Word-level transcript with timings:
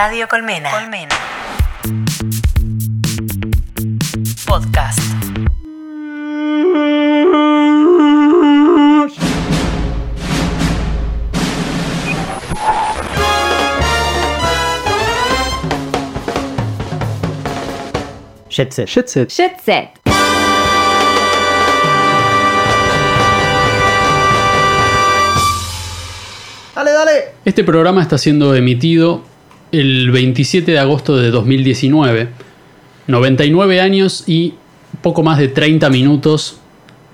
Radio 0.00 0.28
Colmena. 0.28 0.70
Colmena. 0.70 1.12
Podcast. 4.46 5.00
Jet 18.48 18.72
set. 18.72 18.88
Jet 18.88 19.08
set. 19.08 19.28
Jet 19.30 19.60
Set. 19.64 20.00
Dale, 26.76 26.92
dale. 26.92 27.32
Este 27.44 27.64
programa 27.64 28.00
está 28.00 28.16
siendo 28.16 28.54
emitido 28.54 29.24
el 29.72 30.10
27 30.10 30.72
de 30.72 30.78
agosto 30.78 31.16
de 31.16 31.30
2019, 31.30 32.28
99 33.06 33.80
años 33.80 34.24
y 34.26 34.54
poco 35.02 35.22
más 35.22 35.38
de 35.38 35.48
30 35.48 35.90
minutos 35.90 36.60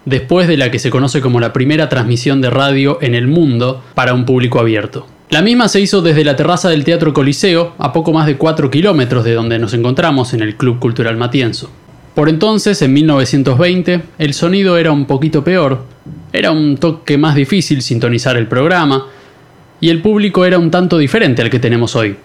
después 0.05 0.49
de 0.49 0.57
la 0.57 0.71
que 0.71 0.79
se 0.79 0.91
conoce 0.91 1.21
como 1.21 1.41
la 1.41 1.53
primera 1.53 1.89
transmisión 1.89 2.41
de 2.41 2.51
radio 2.51 2.99
en 3.01 3.15
el 3.15 3.27
mundo 3.27 3.83
para 3.95 4.15
un 4.15 4.25
público 4.25 4.61
abierto. 4.61 5.07
La 5.31 5.43
misma 5.43 5.69
se 5.69 5.81
hizo 5.81 6.03
desde 6.03 6.25
la 6.25 6.37
terraza 6.37 6.69
del 6.69 6.85
Teatro 6.85 7.13
Coliseo, 7.13 7.73
a 7.79 7.93
poco 7.93 8.13
más 8.13 8.27
de 8.27 8.37
4 8.37 8.71
kilómetros 8.71 9.25
de 9.25 9.35
donde 9.35 9.59
nos 9.59 9.75
encontramos 9.75 10.35
en 10.35 10.43
el 10.43 10.57
Club 10.57 10.79
Cultural 10.79 11.17
Matienzo. 11.17 11.71
Por 12.15 12.29
entonces, 12.29 12.81
en 12.83 12.93
1920, 12.93 14.03
el 14.19 14.35
sonido 14.35 14.77
era 14.77 14.93
un 14.93 15.07
poquito 15.07 15.43
peor, 15.43 15.85
era 16.33 16.53
un 16.53 16.77
toque 16.77 17.19
más 17.19 17.35
difícil 17.35 17.83
sintonizar 17.83 18.37
el 18.37 18.47
programa, 18.47 19.07
y 19.81 19.89
el 19.89 20.01
público 20.01 20.45
era 20.45 20.59
un 20.59 20.71
tanto 20.71 20.99
diferente 20.99 21.43
al 21.43 21.51
que 21.51 21.59
tenemos 21.59 21.97
hoy. 21.97 22.17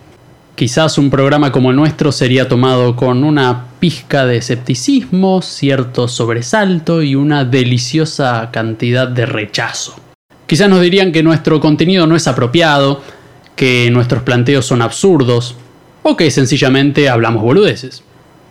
Quizás 0.60 0.98
un 0.98 1.10
programa 1.10 1.54
como 1.54 1.70
el 1.70 1.78
nuestro 1.78 2.12
sería 2.12 2.50
tomado 2.50 2.94
con 2.94 3.24
una 3.24 3.68
pizca 3.80 4.26
de 4.26 4.36
escepticismo, 4.36 5.42
cierto 5.42 6.10
sobresalto 6.10 7.02
y 7.02 7.16
una 7.16 7.46
deliciosa 7.46 8.50
cantidad 8.52 9.08
de 9.08 9.26
rechazo. 9.26 9.96
Quizás 10.48 10.68
nos 10.68 10.82
dirían 10.82 11.14
que 11.14 11.24
nuestro 11.24 11.62
contenido 11.62 12.08
no 12.08 12.18
es 12.18 12.28
apropiado, 12.28 13.02
que 13.56 13.90
nuestros 13.90 14.24
planteos 14.24 14.66
son 14.66 14.82
absurdos, 14.82 15.56
o 16.04 16.18
que 16.18 16.30
sencillamente 16.30 17.08
hablamos 17.08 17.42
boludeces. 17.42 18.04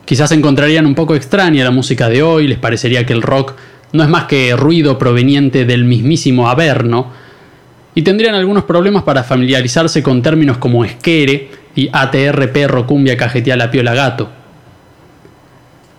Quizás 0.06 0.32
encontrarían 0.32 0.86
un 0.86 0.94
poco 0.94 1.14
extraña 1.14 1.62
la 1.62 1.70
música 1.70 2.08
de 2.08 2.22
hoy, 2.22 2.48
les 2.48 2.58
parecería 2.58 3.04
que 3.04 3.12
el 3.12 3.20
rock 3.20 3.52
no 3.92 4.02
es 4.02 4.08
más 4.08 4.24
que 4.24 4.56
ruido 4.56 4.96
proveniente 4.96 5.66
del 5.66 5.84
mismísimo 5.84 6.48
Averno, 6.48 7.12
y 7.94 8.00
tendrían 8.00 8.34
algunos 8.34 8.64
problemas 8.64 9.02
para 9.02 9.24
familiarizarse 9.24 10.02
con 10.02 10.22
términos 10.22 10.56
como 10.56 10.86
esquere 10.86 11.67
y 11.74 11.90
ATR 11.92 12.52
perro 12.52 12.86
cumbia 12.86 13.16
cajetea 13.16 13.56
la 13.56 13.70
piola 13.70 13.94
gato. 13.94 14.30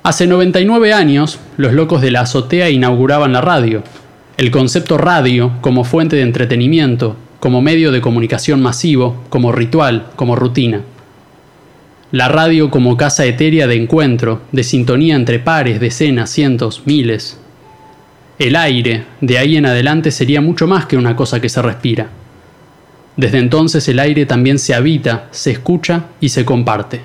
Hace 0.04 0.28
99 0.28 0.94
años, 0.94 1.40
los 1.58 1.74
locos 1.74 2.02
de 2.02 2.12
la 2.12 2.22
azotea 2.22 2.70
inauguraban 2.70 3.34
la 3.34 3.42
radio, 3.42 3.84
el 4.38 4.52
concepto 4.52 4.98
radio 4.98 5.54
como 5.62 5.84
fuente 5.84 6.16
de 6.16 6.22
entretenimiento, 6.22 7.16
como 7.40 7.62
medio 7.62 7.92
de 7.92 8.02
comunicación 8.02 8.62
masivo, 8.62 9.24
como 9.30 9.52
ritual, 9.52 10.08
como 10.16 10.36
rutina. 10.36 10.82
La 12.12 12.28
radio 12.28 12.72
como 12.72 12.98
casa 12.98 13.26
etérea 13.26 13.68
de 13.68 13.76
encuentro, 13.76 14.42
de 14.52 14.64
sintonía 14.64 15.16
entre 15.16 15.40
pares, 15.40 15.80
decenas, 15.80 16.30
cientos, 16.30 16.84
miles, 16.86 17.40
el 18.40 18.56
aire, 18.56 19.04
de 19.20 19.38
ahí 19.38 19.58
en 19.58 19.66
adelante, 19.66 20.12
sería 20.12 20.40
mucho 20.40 20.66
más 20.66 20.86
que 20.86 20.96
una 20.96 21.18
cosa 21.18 21.42
que 21.42 21.50
se 21.50 21.62
respira. 21.62 22.08
Desde 23.20 23.38
entonces 23.38 23.86
el 23.90 24.00
aire 24.00 24.26
también 24.26 24.58
se 24.60 24.74
habita, 24.74 25.28
se 25.32 25.52
escucha 25.52 26.06
y 26.22 26.30
se 26.30 26.46
comparte. 26.46 27.02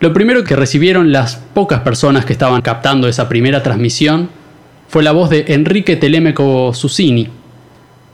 Lo 0.00 0.14
primero 0.14 0.44
que 0.44 0.56
recibieron 0.56 1.12
las 1.12 1.36
pocas 1.36 1.80
personas 1.80 2.24
que 2.24 2.32
estaban 2.32 2.62
captando 2.62 3.06
esa 3.06 3.28
primera 3.28 3.62
transmisión 3.62 4.30
fue 4.88 5.02
la 5.02 5.12
voz 5.12 5.28
de 5.28 5.44
Enrique 5.48 5.96
Telémeco 5.96 6.72
Susini. 6.72 7.28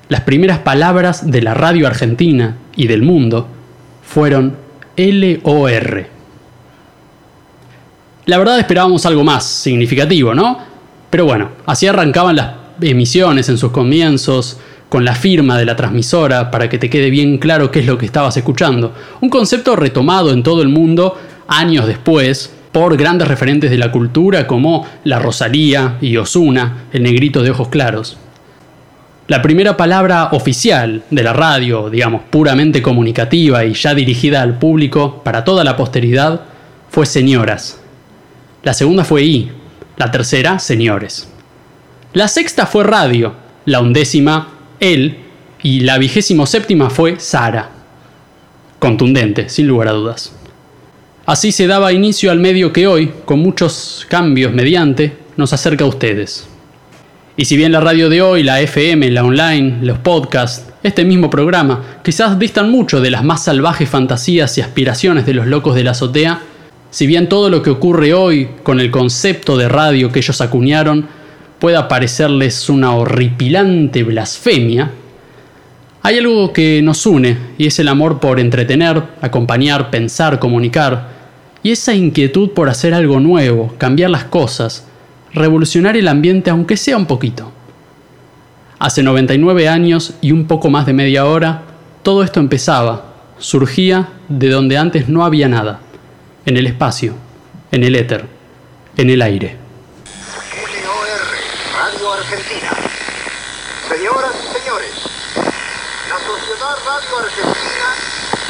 Las 0.09 0.22
primeras 0.22 0.59
palabras 0.59 1.31
de 1.31 1.43
la 1.43 1.55
radio 1.55 1.87
argentina 1.87 2.56
y 2.75 2.89
del 2.89 3.03
mundo 3.03 3.47
fueron 4.03 4.56
LOR. 4.97 6.06
La 8.27 8.39
verdad 8.39 8.59
esperábamos 8.59 9.06
algo 9.06 9.22
más 9.22 9.45
significativo, 9.45 10.34
¿no? 10.34 10.59
Pero 11.09 11.25
bueno, 11.25 11.50
así 11.66 11.87
arrancaban 11.87 12.34
las 12.34 12.55
emisiones 12.81 13.49
en 13.49 13.59
sus 13.59 13.71
comienzos, 13.71 14.59
con 14.88 15.04
la 15.04 15.15
firma 15.15 15.59
de 15.59 15.65
la 15.65 15.76
transmisora 15.76 16.50
para 16.50 16.69
que 16.69 16.78
te 16.78 16.88
quede 16.88 17.10
bien 17.10 17.38
claro 17.38 17.71
qué 17.71 17.81
es 17.81 17.87
lo 17.87 17.99
que 17.99 18.06
estabas 18.06 18.37
escuchando. 18.37 18.94
Un 19.21 19.28
concepto 19.28 19.76
retomado 19.76 20.32
en 20.32 20.43
todo 20.43 20.62
el 20.62 20.69
mundo 20.69 21.19
años 21.47 21.87
después 21.87 22.53
por 22.72 22.97
grandes 22.97 23.28
referentes 23.28 23.71
de 23.71 23.78
la 23.78 23.91
cultura 23.91 24.47
como 24.47 24.87
la 25.04 25.19
Rosalía 25.19 25.97
y 26.00 26.16
Osuna, 26.16 26.84
el 26.93 27.03
negrito 27.03 27.43
de 27.43 27.50
ojos 27.50 27.69
claros. 27.69 28.19
La 29.27 29.43
primera 29.43 29.77
palabra 29.77 30.31
oficial 30.32 31.03
de 31.10 31.22
la 31.22 31.34
radio, 31.34 31.91
digamos, 31.91 32.22
puramente 32.31 32.81
comunicativa 32.81 33.65
y 33.65 33.75
ya 33.75 33.94
dirigida 33.94 34.41
al 34.41 34.59
público 34.59 35.22
para 35.22 35.44
toda 35.44 35.65
la 35.65 35.77
posteridad, 35.77 36.43
fue 36.88 37.04
señoras. 37.04 37.78
La 38.62 38.72
segunda 38.72 39.04
fue 39.04 39.25
I, 39.25 39.53
la 39.98 40.10
tercera, 40.10 40.59
señores. 40.59 41.28
La 42.15 42.27
sexta 42.27 42.65
fue 42.65 42.84
radio, 42.84 43.34
la 43.66 43.81
undécima, 43.81 44.48
él, 44.81 45.19
y 45.62 45.81
la 45.81 45.99
vigésimo 45.99 46.47
séptima 46.47 46.91
fue 46.91 47.19
Sara. 47.19 47.71
Contundente, 48.78 49.49
sin 49.49 49.66
lugar 49.66 49.89
a 49.89 49.93
dudas. 49.93 50.33
Así 51.27 51.53
se 51.53 51.66
daba 51.66 51.93
inicio 51.93 52.31
al 52.31 52.39
medio 52.39 52.72
que 52.72 52.87
hoy, 52.87 53.12
con 53.25 53.41
muchos 53.41 54.06
cambios 54.09 54.53
mediante, 54.53 55.16
nos 55.37 55.53
acerca 55.53 55.84
a 55.84 55.89
ustedes. 55.89 56.49
Y 57.37 57.44
si 57.44 57.56
bien 57.56 57.71
la 57.71 57.81
radio 57.81 58.09
de 58.09 58.22
hoy, 58.22 58.43
la 58.43 58.61
FM, 58.61 59.11
la 59.11 59.25
online, 59.25 59.78
los 59.83 59.99
podcasts, 59.99 60.72
este 60.83 61.05
mismo 61.05 61.28
programa, 61.28 62.00
quizás 62.03 62.39
distan 62.39 62.71
mucho 62.71 63.00
de 63.00 63.10
las 63.10 63.22
más 63.22 63.45
salvajes 63.45 63.89
fantasías 63.89 64.56
y 64.59 64.60
aspiraciones 64.60 65.27
de 65.27 65.34
los 65.34 65.47
locos 65.47 65.75
de 65.75 65.84
la 65.84 65.91
azotea, 65.91 66.41
si 66.91 67.06
bien 67.06 67.28
todo 67.28 67.50
lo 67.50 67.62
que 67.62 67.71
ocurre 67.71 68.15
hoy 68.15 68.49
con 68.62 68.81
el 68.81 68.91
concepto 68.91 69.56
de 69.56 69.69
radio 69.69 70.10
que 70.10 70.21
ellos 70.21 70.41
acuñaron 70.41 71.06
pueda 71.59 71.89
parecerles 71.89 72.69
una 72.69 72.95
horripilante 72.95 74.03
blasfemia, 74.05 74.91
hay 76.03 76.19
algo 76.19 76.53
que 76.53 76.81
nos 76.83 77.05
une 77.07 77.37
y 77.59 77.67
es 77.67 77.79
el 77.79 77.89
amor 77.89 78.21
por 78.21 78.39
entretener, 78.39 79.03
acompañar, 79.21 79.91
pensar, 79.91 80.39
comunicar, 80.39 81.09
y 81.63 81.73
esa 81.73 81.95
inquietud 81.95 82.51
por 82.51 82.69
hacer 82.69 82.95
algo 82.95 83.21
nuevo, 83.21 83.75
cambiar 83.79 84.11
las 84.11 84.25
cosas, 84.25 84.87
revolucionar 85.35 85.97
el 85.97 86.09
ambiente 86.09 86.51
aunque 86.51 86.77
sea 86.77 86.97
un 86.97 87.07
poquito. 87.07 87.53
Hace 88.79 89.03
99 89.03 89.69
años 89.69 90.15
y 90.21 90.31
un 90.31 90.47
poco 90.47 90.71
más 90.71 90.87
de 90.87 90.93
media 90.93 91.27
hora, 91.27 91.63
todo 92.05 92.23
esto 92.23 92.39
empezaba, 92.39 93.17
surgía 93.39 94.09
de 94.29 94.51
donde 94.51 94.79
antes 94.79 95.09
no 95.09 95.25
había 95.25 95.49
nada 95.49 95.81
en 96.47 96.57
el 96.57 96.67
espacio, 96.67 97.15
en 97.73 97.83
el 97.83 97.97
éter, 97.97 98.25
en 98.97 99.11
el 99.11 99.21
aire. 99.21 99.68
Señoras 103.89 104.34
y 104.44 104.53
señores, 104.53 104.93
la 106.11 106.19
Sociedad 106.19 106.77
Radio 106.84 107.19
Argentina 107.21 107.94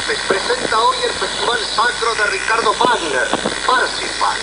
les 0.08 0.18
presenta 0.22 0.80
hoy 0.80 0.96
el 1.04 1.12
Festival 1.12 1.60
Sacro 1.76 2.12
de 2.16 2.26
Ricardo 2.26 2.74
Wagner, 2.74 3.28
Parsifal, 3.64 4.36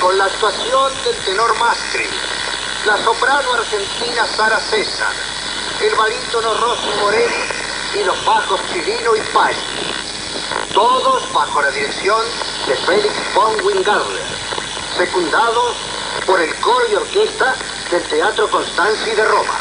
con 0.00 0.16
la 0.16 0.24
actuación 0.24 0.92
del 1.04 1.14
tenor 1.26 1.58
Mastri, 1.58 2.08
la 2.86 2.96
soprano 3.04 3.52
argentina 3.52 4.26
Sara 4.34 4.58
César, 4.60 5.12
el 5.82 5.94
barítono 5.94 6.54
Rossi 6.54 6.88
Morelli 7.02 7.44
y 8.00 8.04
los 8.04 8.24
bajos 8.24 8.62
Chirino 8.72 9.14
y 9.14 9.20
Paggi. 9.34 9.92
Todos 10.72 11.30
bajo 11.34 11.60
la 11.60 11.70
dirección 11.70 12.22
de 12.66 12.74
Félix 12.76 13.14
von 13.34 13.60
Wingarler, 13.62 14.24
secundados 14.96 15.76
por 16.24 16.40
el 16.40 16.54
coro 16.60 16.86
y 16.90 16.94
orquesta 16.94 17.56
del 17.94 18.02
Teatro 18.08 18.50
Constanzi 18.50 19.10
de 19.14 19.24
Roma. 19.24 19.54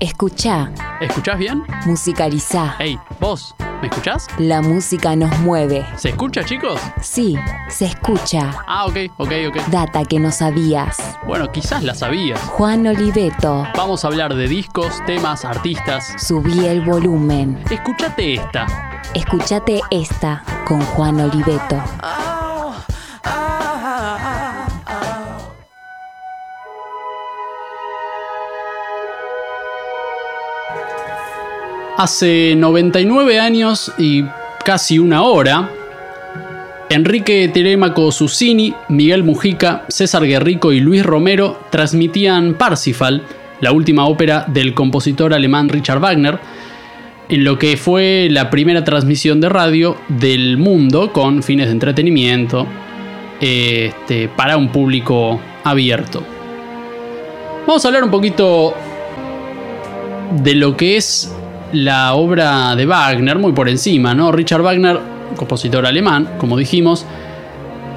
Escucha, 0.00 0.72
¿Escuchás 1.02 1.38
bien? 1.38 1.62
musicaliza. 1.84 2.74
Hey, 2.78 2.98
vos, 3.18 3.54
¿me 3.80 3.88
escuchás? 3.88 4.26
La 4.38 4.62
música 4.62 5.16
nos 5.16 5.36
mueve. 5.40 5.86
¿Se 5.96 6.10
escucha, 6.10 6.44
chicos? 6.44 6.80
Sí, 7.00 7.36
se 7.68 7.86
escucha. 7.86 8.54
Ah, 8.66 8.86
ok, 8.86 8.96
ok, 9.18 9.32
ok. 9.48 9.56
Data 9.68 10.04
que 10.04 10.18
no 10.18 10.30
sabías. 10.30 11.18
Bueno, 11.26 11.50
quizás 11.50 11.82
la 11.82 11.94
sabías. 11.94 12.40
Juan 12.40 12.86
Oliveto. 12.86 13.66
Vamos 13.76 14.04
a 14.04 14.08
hablar 14.08 14.34
de 14.34 14.48
discos, 14.48 15.04
temas, 15.06 15.44
artistas. 15.44 16.14
Subí 16.18 16.66
el 16.66 16.80
volumen. 16.82 17.62
Escuchate 17.70 18.34
esta. 18.34 18.66
Escuchate 19.14 19.80
esta 19.90 20.42
con 20.66 20.80
Juan 20.80 21.20
Oliveto. 21.20 21.82
Hace 32.00 32.54
99 32.56 33.38
años 33.38 33.92
y 33.98 34.24
casi 34.64 34.98
una 34.98 35.22
hora, 35.22 35.68
Enrique 36.88 37.50
Telemaco 37.52 38.10
Susini, 38.10 38.72
Miguel 38.88 39.22
Mujica, 39.22 39.84
César 39.86 40.24
Guerrico 40.24 40.72
y 40.72 40.80
Luis 40.80 41.04
Romero 41.04 41.60
transmitían 41.68 42.54
Parsifal, 42.54 43.22
la 43.60 43.72
última 43.72 44.06
ópera 44.06 44.46
del 44.48 44.72
compositor 44.72 45.34
alemán 45.34 45.68
Richard 45.68 46.00
Wagner, 46.00 46.38
en 47.28 47.44
lo 47.44 47.58
que 47.58 47.76
fue 47.76 48.28
la 48.30 48.48
primera 48.48 48.82
transmisión 48.82 49.38
de 49.42 49.50
radio 49.50 49.98
del 50.08 50.56
mundo 50.56 51.12
con 51.12 51.42
fines 51.42 51.66
de 51.66 51.72
entretenimiento 51.72 52.66
este, 53.42 54.28
para 54.28 54.56
un 54.56 54.72
público 54.72 55.38
abierto. 55.64 56.24
Vamos 57.66 57.84
a 57.84 57.88
hablar 57.88 58.04
un 58.04 58.10
poquito 58.10 58.72
de 60.42 60.54
lo 60.54 60.78
que 60.78 60.96
es 60.96 61.30
la 61.72 62.14
obra 62.14 62.74
de 62.76 62.86
Wagner, 62.86 63.38
muy 63.38 63.52
por 63.52 63.68
encima, 63.68 64.14
¿no? 64.14 64.32
Richard 64.32 64.62
Wagner, 64.62 64.98
compositor 65.36 65.86
alemán, 65.86 66.30
como 66.38 66.56
dijimos, 66.56 67.06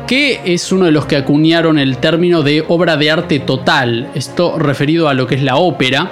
que 0.08 0.42
es 0.46 0.72
uno 0.72 0.86
de 0.86 0.92
los 0.92 1.06
que 1.06 1.16
acuñaron 1.16 1.80
el 1.80 1.98
término 1.98 2.44
de 2.44 2.64
obra 2.68 2.98
de 2.98 3.12
arte 3.12 3.40
total, 3.40 4.10
esto 4.16 4.60
referido 4.60 5.08
a 5.08 5.14
lo 5.14 5.28
que 5.28 5.36
es 5.36 5.44
la 5.44 5.56
ópera, 5.56 6.12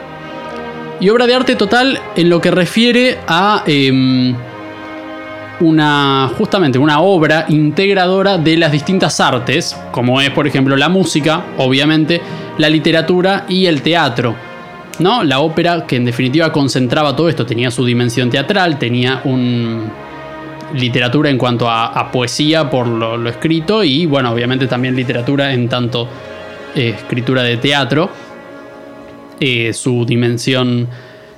y 0.99 1.09
obra 1.09 1.27
de 1.27 1.35
arte 1.35 1.55
total 1.55 1.99
en 2.15 2.29
lo 2.29 2.39
que 2.39 2.51
refiere 2.51 3.19
a 3.27 3.63
em, 3.65 4.35
una, 5.59 6.29
justamente 6.37 6.77
una 6.77 7.01
obra 7.01 7.45
integradora 7.49 8.37
de 8.37 8.57
las 8.57 8.71
distintas 8.71 9.19
artes, 9.19 9.75
como 9.91 10.21
es 10.21 10.29
por 10.29 10.47
ejemplo 10.47 10.75
la 10.75 10.89
música, 10.89 11.43
obviamente, 11.57 12.21
la 12.57 12.69
literatura 12.69 13.45
y 13.49 13.65
el 13.65 13.81
teatro. 13.81 14.50
¿No? 15.01 15.23
La 15.23 15.39
ópera 15.39 15.85
que 15.85 15.95
en 15.95 16.05
definitiva 16.05 16.51
concentraba 16.51 17.15
todo 17.15 17.29
esto, 17.29 17.45
tenía 17.45 17.71
su 17.71 17.85
dimensión 17.85 18.29
teatral, 18.29 18.79
tenía 18.79 19.21
un 19.23 19.89
literatura 20.73 21.29
en 21.29 21.37
cuanto 21.37 21.69
a, 21.69 22.11
poesía 22.11 22.69
por 22.69 22.87
lo, 22.87 23.27
escrito 23.27 23.83
y 23.83 24.05
bueno, 24.05 24.31
obviamente 24.31 24.67
también 24.67 24.95
literatura 24.95 25.53
en 25.53 25.67
tanto 25.67 26.07
eh, 26.75 26.95
escritura 26.97 27.43
de 27.43 27.57
teatro, 27.57 28.09
eh, 29.39 29.73
su 29.73 30.05
dimensión 30.05 30.87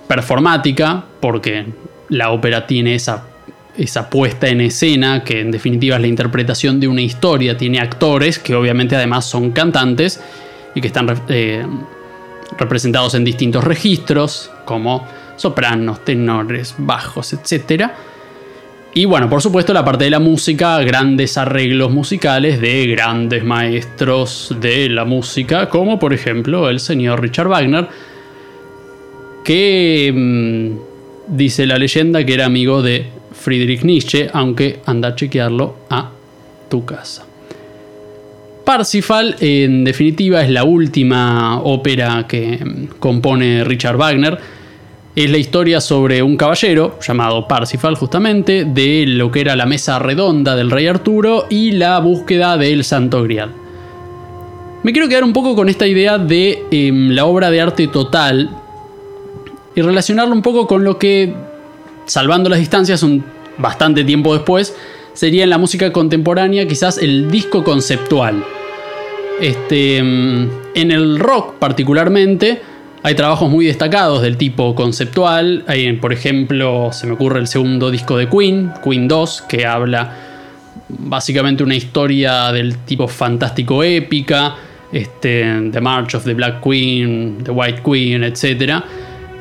performática, 0.08 1.04
porque 1.20 1.66
la 2.10 2.32
ópera 2.32 2.68
tiene 2.68 2.96
esa, 2.96 3.26
esa 3.78 4.10
puesta 4.10 4.48
en 4.48 4.62
escena, 4.62 5.24
que 5.24 5.40
en 5.42 5.52
definitiva 5.52 5.96
es 5.96 6.02
la 6.02 6.08
interpretación 6.08 6.80
de 6.80 6.88
una 6.88 7.02
historia, 7.02 7.58
tiene 7.58 7.80
actores 7.80 8.40
que 8.40 8.56
obviamente 8.56 8.96
además 8.96 9.26
son 9.26 9.52
cantantes 9.52 10.22
y 10.76 10.82
que 10.82 10.88
están 10.88 11.08
eh, 11.30 11.66
representados 12.58 13.16
en 13.16 13.24
distintos 13.24 13.64
registros, 13.64 14.52
como 14.66 15.08
sopranos, 15.36 16.04
tenores, 16.06 16.76
bajos, 16.78 17.34
etc. 17.34 17.92
Y 18.94 19.06
bueno, 19.06 19.30
por 19.30 19.42
supuesto 19.42 19.74
la 19.74 19.84
parte 19.84 20.06
de 20.06 20.12
la 20.12 20.20
música, 20.20 20.80
grandes 20.82 21.38
arreglos 21.38 21.92
musicales 21.92 22.62
de 22.62 22.88
grandes 22.88 23.44
maestros 23.44 24.56
de 24.62 24.90
la 24.90 25.04
música, 25.04 25.68
como 25.68 25.98
por 25.98 26.14
ejemplo 26.14 26.70
el 26.70 26.80
señor 26.80 27.22
Richard 27.22 27.48
Wagner, 27.48 27.88
que 29.44 30.12
mm, 30.14 31.36
dice 31.36 31.66
la 31.66 31.78
leyenda 31.78 32.24
que 32.24 32.36
era 32.36 32.46
amigo 32.46 32.82
de 32.82 33.08
Friedrich 33.34 33.84
Nietzsche, 33.84 34.30
aunque 34.32 34.80
anda 34.86 35.10
a 35.10 35.16
chequearlo 35.16 35.76
a 35.90 36.12
tu 36.70 36.86
casa. 36.86 37.26
Parsifal, 38.66 39.36
en 39.40 39.84
definitiva, 39.84 40.42
es 40.42 40.50
la 40.50 40.64
última 40.64 41.60
ópera 41.62 42.26
que 42.28 42.64
mm, 42.64 43.00
compone 43.00 43.64
Richard 43.64 43.98
Wagner. 43.98 44.38
Es 45.16 45.30
la 45.30 45.38
historia 45.38 45.80
sobre 45.80 46.24
un 46.24 46.38
caballero 46.38 46.98
llamado 47.06 47.48
Parsifal, 47.48 47.96
justamente, 47.96 48.66
de 48.66 49.06
lo 49.06 49.32
que 49.32 49.42
era 49.42 49.56
la 49.56 49.66
mesa 49.66 50.00
redonda 50.00 50.56
del 50.56 50.72
rey 50.72 50.88
Arturo 50.88 51.46
y 51.50 51.72
la 51.72 52.00
búsqueda 52.00 52.58
del 52.58 52.84
Santo 52.84 53.22
Grial. 53.24 53.52
Me 54.82 54.92
quiero 54.92 55.08
quedar 55.08 55.24
un 55.24 55.34
poco 55.34 55.56
con 55.56 55.70
esta 55.70 55.86
idea 55.86 56.18
de 56.18 56.64
em, 56.72 57.12
la 57.12 57.26
obra 57.26 57.52
de 57.52 57.62
arte 57.62 57.88
total 57.88 58.50
y 59.76 59.82
relacionarlo 59.82 60.34
un 60.34 60.42
poco 60.42 60.68
con 60.68 60.84
lo 60.84 60.98
que, 60.98 61.34
salvando 62.06 62.50
las 62.50 62.60
distancias, 62.60 63.04
un 63.04 63.24
bastante 63.58 64.04
tiempo 64.04 64.34
después, 64.34 64.76
sería 65.14 65.44
en 65.44 65.50
la 65.50 65.58
música 65.58 65.92
contemporánea 65.92 66.68
quizás 66.68 66.98
el 66.98 67.30
disco 67.30 67.64
conceptual. 67.64 68.44
Este, 69.40 70.02
mm, 70.02 70.50
en 70.76 70.92
el 70.92 71.20
rock 71.20 71.56
particularmente 71.56 72.62
hay 73.02 73.16
trabajos 73.16 73.50
muy 73.50 73.66
destacados 73.66 74.22
del 74.22 74.38
tipo 74.38 74.76
conceptual. 74.76 75.64
Hay, 75.68 75.92
por 75.94 76.14
ejemplo, 76.14 76.90
se 76.94 77.06
me 77.08 77.14
ocurre 77.14 77.40
el 77.40 77.48
segundo 77.48 77.92
disco 77.92 78.18
de 78.18 78.30
Queen, 78.30 78.72
Queen 78.84 79.08
2, 79.08 79.42
que 79.42 79.66
habla 79.66 80.16
básicamente 80.88 81.64
una 81.64 81.76
historia 81.76 82.52
del 82.52 82.78
tipo 82.80 83.08
fantástico 83.08 83.84
épica. 83.84 84.56
Este, 84.92 85.70
the 85.72 85.82
March 85.82 86.14
of 86.16 86.24
the 86.24 86.34
Black 86.34 86.62
Queen, 86.64 87.40
The 87.44 87.52
White 87.52 87.82
Queen, 87.84 88.24
etc. 88.24 88.84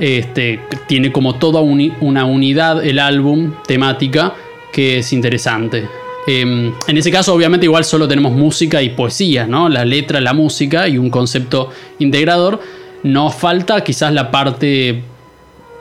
Este, 0.01 0.59
tiene 0.89 1.13
como 1.13 1.37
toda 1.37 1.61
una 1.61 2.25
unidad 2.25 2.85
el 2.85 2.99
álbum 2.99 3.53
temática 3.67 4.35
que 4.73 4.99
es 4.99 5.13
interesante. 5.13 5.89
Em, 6.27 6.73
en 6.87 6.97
ese 6.97 7.11
caso, 7.11 7.35
obviamente, 7.35 7.67
igual 7.67 7.85
solo 7.85 8.07
tenemos 8.07 8.33
música 8.33 8.81
y 8.83 8.91
poesía, 8.91 9.47
¿no? 9.47 9.69
La 9.69 9.85
letra, 9.85 10.21
la 10.21 10.33
música 10.33 10.89
y 10.89 10.99
un 10.99 11.11
concepto 11.11 11.71
integrador. 11.99 12.61
Nos 13.03 13.35
falta 13.35 13.83
quizás 13.83 14.13
la 14.13 14.31
parte 14.31 15.03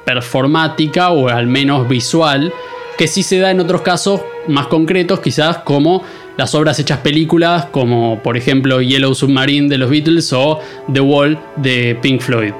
performática 0.05 1.11
o 1.11 1.29
al 1.29 1.47
menos 1.47 1.87
visual, 1.87 2.51
que 2.97 3.07
sí 3.07 3.23
se 3.23 3.37
da 3.37 3.51
en 3.51 3.59
otros 3.59 3.81
casos 3.81 4.21
más 4.47 4.67
concretos, 4.67 5.19
quizás 5.19 5.59
como 5.59 6.03
las 6.37 6.55
obras 6.55 6.79
hechas 6.79 6.99
películas, 6.99 7.65
como 7.65 8.19
por 8.23 8.35
ejemplo 8.35 8.81
Yellow 8.81 9.13
Submarine 9.13 9.69
de 9.69 9.77
los 9.77 9.89
Beatles 9.89 10.33
o 10.33 10.59
The 10.91 11.01
Wall 11.01 11.39
de 11.57 11.97
Pink 12.01 12.21
Floyd. 12.21 12.53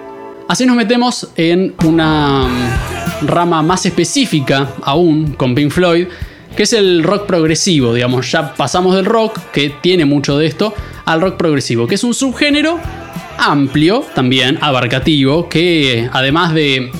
Así 0.48 0.66
nos 0.66 0.75
metemos 0.75 1.31
en 1.36 1.74
una 1.84 2.48
rama 3.21 3.62
más 3.62 3.86
específica 3.86 4.69
aún 4.83 5.33
con 5.33 5.56
Pink 5.56 5.71
Floyd, 5.71 6.07
que 6.56 6.63
es 6.63 6.74
el 6.74 7.03
rock 7.03 7.25
progresivo, 7.25 7.94
digamos, 7.94 8.31
ya 8.31 8.53
pasamos 8.53 8.95
del 8.95 9.06
rock, 9.06 9.38
que 9.51 9.74
tiene 9.81 10.06
mucho 10.06 10.38
de 10.38 10.48
esto, 10.48 10.74
al 11.06 11.21
rock 11.21 11.38
progresivo, 11.38 11.88
que 11.88 11.95
es 11.95 12.03
un 12.03 12.13
subgénero 12.13 12.80
amplio, 13.38 14.06
también 14.13 14.57
abarcativo, 14.62 15.50
que 15.50 16.10
además 16.12 16.53
de 16.53 16.91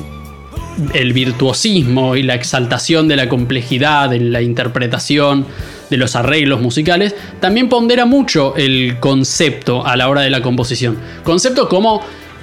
el 0.94 1.14
virtuosismo 1.14 2.16
y 2.16 2.24
la 2.24 2.36
exaltación 2.36 3.08
de 3.08 3.16
la 3.16 3.30
complejidad 3.30 4.14
en 4.14 4.32
la 4.32 4.42
interpretación 4.42 5.46
de 5.90 5.98
los 5.98 6.16
arreglos 6.16 6.62
musicales, 6.62 7.16
también 7.40 7.68
pondera 7.68 8.06
mucho 8.06 8.56
el 8.56 8.98
concepto 9.00 9.86
a 9.86 9.96
la 9.98 10.08
hora 10.08 10.22
de 10.22 10.30
la 10.30 10.42
composición. 10.42 10.98
Concepto 11.24 11.68
como, 11.68 12.02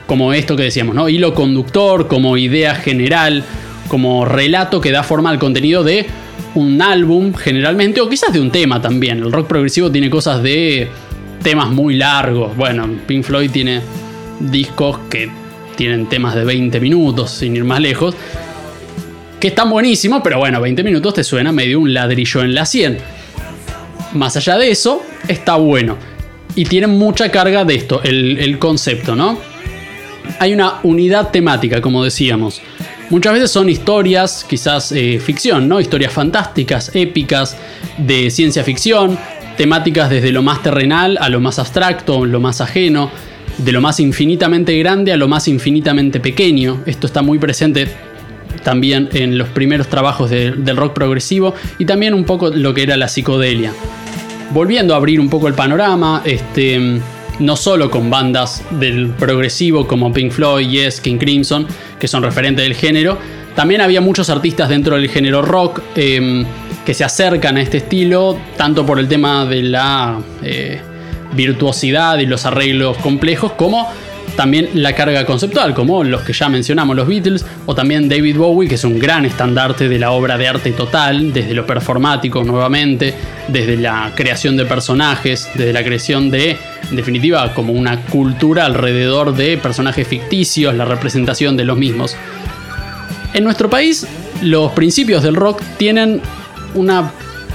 como 0.09 0.33
esto 0.33 0.57
que 0.57 0.62
decíamos, 0.62 0.95
¿no? 0.95 1.07
Hilo 1.11 1.35
conductor, 1.35 2.09
como 2.09 2.38
idea 2.38 2.75
general, 2.75 3.45
como 3.88 4.25
relato 4.25 4.81
que 4.81 4.91
da 4.91 5.03
forma 5.03 5.29
al 5.29 5.38
contenido 5.38 5.85
de 5.85 6.07
un 6.55 6.81
álbum 6.81 7.35
generalmente, 7.35 8.00
o 8.00 8.09
quizás 8.09 8.33
de 8.33 8.41
un 8.41 8.50
tema 8.50 8.81
también. 8.81 9.19
El 9.19 9.31
rock 9.31 9.49
progresivo 9.49 9.93
tiene 9.93 10.09
cosas 10.09 10.43
de 10.43 10.88
temas 11.43 11.69
muy 11.69 11.97
largos. 11.97 12.57
Bueno, 12.57 12.88
Pink 13.07 13.23
Floyd 13.23 13.50
tiene 13.50 13.83
discos 14.41 14.99
que 15.11 15.31
tienen 15.77 16.07
temas 16.07 16.35
de 16.35 16.43
20 16.43 16.81
minutos, 16.81 17.31
sin 17.31 17.55
ir 17.55 17.65
más 17.65 17.81
lejos, 17.81 18.15
que 19.38 19.49
están 19.49 19.69
buenísimos, 19.69 20.23
pero 20.25 20.38
bueno, 20.38 20.59
20 20.59 20.85
minutos 20.85 21.12
te 21.12 21.23
suena 21.23 21.53
medio 21.53 21.81
un 21.81 21.93
ladrillo 21.93 22.41
en 22.41 22.55
la 22.55 22.65
100. 22.65 22.97
Más 24.15 24.38
allá 24.38 24.57
de 24.57 24.71
eso, 24.71 25.03
está 25.29 25.57
bueno. 25.57 25.99
Y 26.55 26.65
tiene 26.65 26.87
mucha 26.87 27.31
carga 27.31 27.67
de 27.67 27.75
esto, 27.75 28.00
el, 28.03 28.38
el 28.38 28.59
concepto, 28.59 29.15
¿no? 29.15 29.48
Hay 30.39 30.53
una 30.53 30.81
unidad 30.83 31.31
temática, 31.31 31.81
como 31.81 32.05
decíamos. 32.05 32.61
Muchas 33.11 33.33
veces 33.33 33.51
son 33.51 33.69
historias, 33.71 34.45
quizás 34.49 34.93
eh, 34.93 35.19
ficción, 35.19 35.67
¿no? 35.67 35.81
Historias 35.81 36.13
fantásticas, 36.13 36.91
épicas, 36.95 37.57
de 37.97 38.31
ciencia 38.31 38.63
ficción, 38.65 39.19
temáticas 39.57 40.11
desde 40.11 40.31
lo 40.31 40.43
más 40.43 40.63
terrenal 40.63 41.19
a 41.21 41.29
lo 41.29 41.41
más 41.41 41.59
abstracto, 41.59 42.27
lo 42.27 42.39
más 42.39 42.61
ajeno, 42.61 43.11
de 43.59 43.73
lo 43.73 43.81
más 43.81 43.99
infinitamente 43.99 44.79
grande 44.79 45.13
a 45.13 45.17
lo 45.17 45.27
más 45.27 45.49
infinitamente 45.49 46.21
pequeño. 46.21 46.83
Esto 46.87 47.07
está 47.07 47.23
muy 47.23 47.39
presente 47.39 47.89
también 48.63 49.09
en 49.13 49.39
los 49.39 49.49
primeros 49.49 49.89
trabajos 49.89 50.31
del 50.31 50.77
rock 50.77 50.93
progresivo 50.93 51.55
y 51.79 51.87
también 51.87 52.15
un 52.15 52.25
poco 52.25 52.51
lo 52.51 52.75
que 52.75 52.83
era 52.83 52.97
la 52.97 53.09
psicodelia. 53.09 53.73
Volviendo 54.53 54.95
a 54.95 54.99
abrir 54.99 55.21
un 55.21 55.29
poco 55.29 55.49
el 55.49 55.55
panorama, 55.55 56.23
este 56.25 57.01
no 57.38 57.57
solo 57.57 57.90
con 57.90 58.11
bandas 58.11 58.62
del 58.71 59.09
progresivo 59.09 59.87
como 59.87 60.12
Pink 60.12 60.33
Floyd, 60.33 60.68
Yes, 60.68 61.00
King 61.00 61.18
Crimson, 61.18 61.66
que 61.99 62.09
son 62.09 62.23
referentes 62.23 62.64
del 62.64 62.75
género, 62.75 63.18
también 63.54 63.80
había 63.80 64.00
muchos 64.00 64.30
artistas 64.30 64.68
dentro 64.68 64.95
del 64.95 65.09
género 65.09 65.42
rock 65.42 65.80
em, 65.97 66.45
que 66.87 66.95
se 66.95 67.02
acercan 67.02 67.57
a 67.57 67.61
este 67.61 67.78
estilo, 67.78 68.38
tanto 68.57 68.87
por 68.87 69.00
el 69.00 69.09
tema 69.09 69.45
de 69.47 69.62
la 69.64 70.21
eh, 70.42 70.80
virtuosidad 71.35 72.18
y 72.18 72.26
los 72.26 72.47
arreglos 72.47 72.97
complejos, 72.99 73.52
como 73.52 73.88
también 74.37 74.71
la 74.75 74.92
carga 74.92 75.26
conceptual, 75.26 75.75
como 75.75 76.04
los 76.04 76.23
que 76.23 76.33
ya 76.33 76.49
mencionamos, 76.49 76.95
los 76.95 77.09
Beatles, 77.09 77.45
o 77.66 77.75
también 77.75 78.09
David 78.09 78.37
Bowie, 78.37 78.68
que 78.68 78.76
es 78.76 78.85
un 78.85 78.97
gran 78.97 79.25
estandarte 79.25 79.88
de 79.88 79.99
la 79.99 80.12
obra 80.12 80.38
de 80.38 80.47
arte 80.47 80.71
total, 80.71 81.33
desde 81.33 81.54
lo 81.54 81.66
performático 81.66 82.45
nuevamente, 82.45 83.12
desde 83.49 83.76
la 83.76 84.12
creación 84.14 84.57
de 84.57 84.64
personajes, 84.64 85.49
desde 85.57 85.73
la 85.73 85.83
creación 85.83 86.30
de, 86.30 86.57
en 86.90 86.97
definitiva, 86.97 87.54
como 87.54 87.73
una 87.73 88.02
cultura 88.07 88.64
alrededor 88.64 89.35
de 89.35 89.59
personajes 89.59 90.07
ficticios, 90.07 90.75
la 90.75 90.85
representación 90.85 91.57
de 91.57 91.64
los 91.64 91.76
mismos. 91.76 92.16
En 93.35 93.45
nuestro 93.45 93.68
país, 93.68 94.07
los 94.42 94.73
principios 94.73 95.23
del 95.23 95.35
rock 95.37 95.62
tienen 95.76 96.21
una 96.75 97.12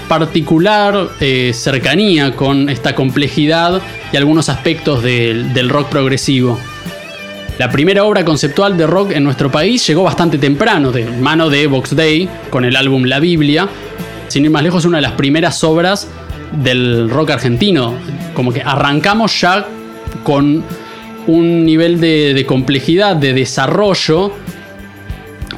particular 0.07 1.09
eh, 1.19 1.51
cercanía 1.53 2.35
con 2.35 2.69
esta 2.69 2.93
complejidad 2.93 3.81
y 4.11 4.17
algunos 4.17 4.49
aspectos 4.49 5.01
del, 5.01 5.69
rock 5.69 5.89
progresivo. 5.89 6.59
La 7.57 7.71
primera 7.71 8.03
obra 8.03 8.25
conceptual 8.25 8.77
de 8.77 8.87
rock 8.87 9.11
en 9.11 9.23
nuestro 9.23 9.51
país 9.51 9.85
llegó 9.87 10.03
bastante 10.03 10.37
temprano, 10.37 10.91
de 10.91 11.05
mano 11.05 11.49
de 11.49 11.67
Vox 11.67 11.95
Day, 11.95 12.27
con 12.49 12.65
el 12.65 12.75
álbum 12.75 13.05
La 13.05 13.19
Biblia. 13.19 13.67
Sin 14.27 14.45
ir 14.45 14.51
más 14.51 14.63
lejos, 14.63 14.85
una 14.85 14.97
de 14.97 15.03
las 15.03 15.11
primeras 15.13 15.63
obras 15.63 16.07
del 16.51 17.09
rock 17.09 17.31
argentino. 17.31 17.93
Como 18.33 18.51
que 18.51 18.61
arrancamos 18.61 19.39
ya 19.39 19.65
con 20.23 20.63
un 21.27 21.65
nivel 21.65 21.99
de, 21.99 22.43
complejidad, 22.47 23.15
de 23.15 23.33
desarrollo, 23.33 24.33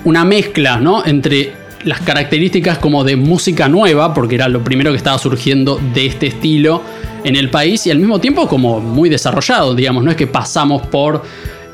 una 0.04 0.24
mezcla 0.24 0.78
¿no? 0.78 1.06
entre 1.06 1.54
las 1.84 2.02
características 2.02 2.78
como 2.80 3.04
de 3.04 3.16
música 3.16 3.68
nueva, 3.68 4.14
porque 4.14 4.36
era 4.36 4.48
lo 4.48 4.64
primero 4.64 4.92
que 4.92 4.98
estaba 4.98 5.18
surgiendo 5.18 5.80
de 5.94 6.08
este 6.08 6.28
estilo 6.28 6.82
en 7.24 7.36
el 7.36 7.50
país, 7.50 7.86
y 7.88 7.92
al 7.92 8.00
mismo 8.00 8.20
tiempo 8.20 8.48
como 8.48 8.80
muy 8.80 9.10
desarrollado, 9.10 9.74
digamos, 9.74 10.04
no 10.04 10.12
es 10.12 10.18
que 10.18 10.28
pasamos 10.28 10.86
por 10.88 11.24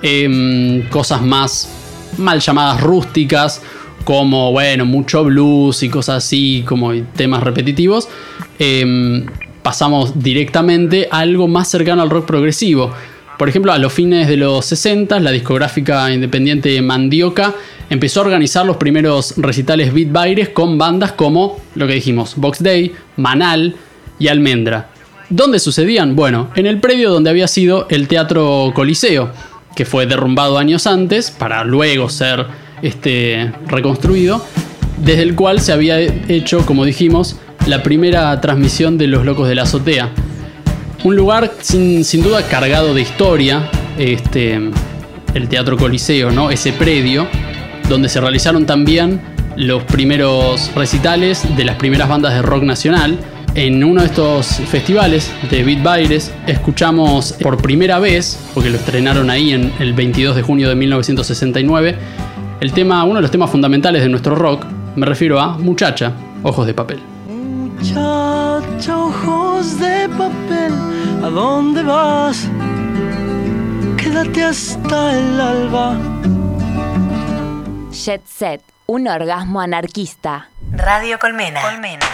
eh, 0.01 0.86
cosas 0.89 1.22
más 1.22 1.70
mal 2.17 2.39
llamadas 2.39 2.81
rústicas, 2.81 3.62
como, 4.03 4.51
bueno, 4.51 4.86
mucho 4.86 5.24
blues 5.24 5.84
y 5.84 5.89
cosas 5.89 6.25
así, 6.25 6.63
como 6.65 6.93
temas 7.15 7.43
repetitivos. 7.43 8.10
Eh, 8.60 9.25
pasamos 9.62 10.22
directamente 10.22 11.08
a 11.12 11.20
algo 11.20 11.48
más 11.48 11.70
cercano 11.70 12.01
al 12.01 12.10
rock 12.10 12.25
progresivo. 12.25 12.91
Por 13.38 13.50
ejemplo, 13.50 13.72
a 13.72 13.80
los 13.80 13.91
fines 13.91 14.27
de 14.27 14.38
los 14.38 14.65
60, 14.65 15.20
la 15.20 15.32
discográfica 15.32 16.13
independiente 16.13 16.80
Mandioca 16.82 17.56
empezó 17.89 18.20
a 18.20 18.25
organizar 18.25 18.65
los 18.65 18.77
primeros 18.77 19.34
recitales 19.38 19.94
Beat 19.94 20.12
Baires 20.12 20.50
con 20.50 20.77
bandas 20.77 21.13
como 21.13 21.60
lo 21.75 21.88
que 21.88 21.94
dijimos, 21.94 22.36
Box 22.36 22.62
Day, 22.62 22.94
Manal 23.18 23.75
y 24.20 24.27
Almendra. 24.27 24.89
¿Dónde 25.30 25.60
sucedían? 25.60 26.15
Bueno, 26.15 26.51
en 26.56 26.68
el 26.68 26.80
predio 26.80 27.10
donde 27.10 27.30
había 27.30 27.48
sido 27.48 27.88
el 27.89 28.08
Teatro 28.08 28.72
Coliseo, 28.75 29.32
que 29.75 29.86
fue 29.86 30.06
derrumbado 30.06 30.58
años 30.58 30.86
antes 30.86 31.32
para 31.32 31.63
luego 31.63 32.10
ser 32.10 32.46
este, 32.82 33.51
reconstruido, 33.68 34.46
desde 34.98 35.24
el 35.24 35.36
cual 35.36 35.62
se 35.62 35.72
había 35.72 36.00
hecho, 36.00 36.65
como 36.65 36.86
dijimos, 36.86 37.38
la 37.68 37.84
primera 37.84 38.39
transmisión 38.41 38.98
de 38.98 39.08
Los 39.08 39.25
Locos 39.25 39.48
de 39.48 39.56
la 39.56 39.63
Azotea. 39.63 40.10
Un 41.03 41.15
lugar 41.15 41.51
sin, 41.62 42.03
sin 42.03 42.24
duda 42.24 42.44
cargado 42.48 42.94
de 42.94 43.01
historia, 43.01 43.70
este, 43.98 44.60
el 45.34 45.48
Teatro 45.48 45.77
Coliseo, 45.77 46.32
¿no? 46.32 46.51
ese 46.51 46.74
predio, 46.74 47.27
donde 47.89 48.10
se 48.10 48.22
realizaron 48.22 48.65
también 48.65 49.22
los 49.56 49.84
primeros 49.84 50.72
recitales 50.75 51.44
de 51.56 51.65
las 51.65 51.75
primeras 51.75 52.08
bandas 52.08 52.34
de 52.34 52.41
rock 52.41 52.63
nacional. 52.63 53.18
En 53.53 53.84
uno 53.84 54.01
de 54.01 54.08
estos 54.08 54.48
festivales 54.48 55.30
de 55.50 55.63
Beat 55.63 55.84
Baires 55.84 56.32
escuchamos 56.48 57.34
por 57.34 57.62
primera 57.62 58.00
vez, 58.00 58.39
porque 58.53 58.70
lo 58.70 58.77
estrenaron 58.77 59.30
ahí 59.30 59.51
en 59.51 59.74
el 59.80 59.94
22 59.94 60.38
de 60.38 60.41
junio 60.41 60.70
de 60.70 60.75
1969, 60.75 61.96
el 62.62 62.72
tema, 62.72 63.03
uno 63.03 63.15
de 63.15 63.24
los 63.24 63.32
temas 63.32 63.50
fundamentales 63.50 64.03
de 64.03 64.10
nuestro 64.10 64.36
rock, 64.36 64.65
me 64.96 65.06
refiero 65.06 65.39
a 65.39 65.58
Muchacha, 65.58 66.13
Ojos 66.44 66.65
de 66.65 66.74
Papel. 66.74 67.00
Muchacha, 67.82 68.96
ojos 68.96 69.80
de 69.80 70.08
papel, 70.10 70.72
¿a 71.24 71.30
dónde 71.30 71.82
vas? 71.82 72.48
Quédate 73.98 74.44
hasta 74.44 75.18
el 75.18 75.42
alba. 75.42 75.98
Jet 77.92 78.22
Set, 78.28 78.62
un 78.86 79.08
orgasmo 79.08 79.62
anarquista. 79.62 80.52
Radio 80.72 81.18
Colmena. 81.18 81.60
Colmena. 81.64 82.06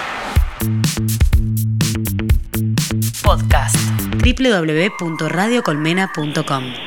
Podcast. 3.22 3.76
www.radiocolmena.com 4.24 6.87